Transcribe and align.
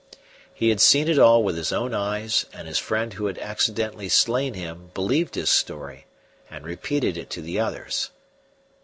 He 0.51 0.69
had 0.69 0.81
seen 0.81 1.07
it 1.07 1.19
all 1.19 1.43
with 1.43 1.55
his 1.55 1.71
own 1.71 1.93
eyes, 1.93 2.47
and 2.51 2.67
his 2.67 2.79
friend 2.79 3.13
who 3.13 3.27
had 3.27 3.37
accidentally 3.37 4.09
slain 4.09 4.55
him 4.55 4.89
believed 4.95 5.35
his 5.35 5.51
story 5.51 6.07
and 6.49 6.65
repeated 6.65 7.17
it 7.17 7.29
to 7.29 7.41
the 7.43 7.59
others. 7.59 8.09